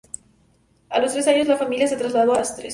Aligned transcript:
A 0.89 0.97
los 0.97 1.13
tres 1.13 1.27
años, 1.27 1.45
la 1.47 1.57
familia 1.57 1.85
se 1.87 1.95
trasladó 1.95 2.33
a 2.33 2.37
Lastres. 2.37 2.69